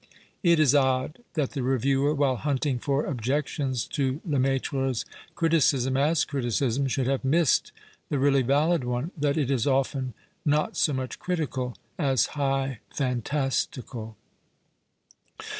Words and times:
It 0.41 0.59
is 0.59 0.73
odd 0.73 1.19
that 1.35 1.51
the 1.51 1.61
reviewer, 1.61 2.15
while 2.15 2.37
hunting 2.37 2.79
for 2.79 3.05
objections 3.05 3.85
to 3.89 4.19
Lemaitrc's 4.27 5.05
criticism, 5.35 5.95
as 5.95 6.25
criticism, 6.25 6.87
should 6.87 7.05
have" 7.05 7.23
missed" 7.37 7.71
the 8.09 8.17
really 8.17 8.41
valid 8.41 8.83
one— 8.83 9.11
that 9.15 9.37
it 9.37 9.51
is 9.51 9.67
often 9.67 10.15
not 10.43 10.75
so 10.75 10.91
much 10.93 11.19
critical 11.19 11.75
as 11.99 12.25
*' 12.25 12.25
high 12.35 12.79
fantastical." 12.91 14.17